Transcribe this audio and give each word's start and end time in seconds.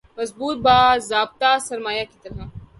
مضبوط 0.17 0.57
باضابطہ 0.65 1.51
سرمایہ 1.67 2.03
کی 2.11 2.17
طرح 2.23 2.45